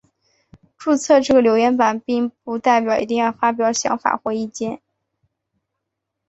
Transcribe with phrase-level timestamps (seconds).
[0.79, 4.81] 注册这个留言版并不代表一定要发表想法或意见。